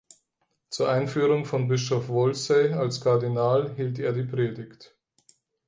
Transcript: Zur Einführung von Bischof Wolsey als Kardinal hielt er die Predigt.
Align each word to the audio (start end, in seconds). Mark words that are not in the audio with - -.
Zur 0.71 0.89
Einführung 0.91 1.45
von 1.45 1.67
Bischof 1.67 2.07
Wolsey 2.09 2.73
als 2.73 3.01
Kardinal 3.01 3.71
hielt 3.75 3.99
er 3.99 4.13
die 4.13 4.23
Predigt. 4.23 4.95